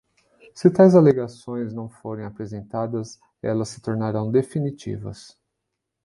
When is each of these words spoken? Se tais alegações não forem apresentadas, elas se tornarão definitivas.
Se 0.55 0.67
tais 0.71 0.95
alegações 0.95 1.75
não 1.75 1.87
forem 1.87 2.25
apresentadas, 2.25 3.19
elas 3.39 3.69
se 3.69 3.79
tornarão 3.81 4.31
definitivas. 4.31 5.37